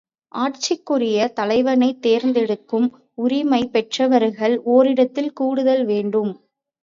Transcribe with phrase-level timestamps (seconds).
[0.31, 2.87] ஆட்சிக்குரிய தலைவனைத் தேர்ந்தெடுக்கும்
[3.15, 6.31] உரிமையைப் பெற்றவர்கள் ஒரிடத்தில் கூடுதல் வேண்டும்.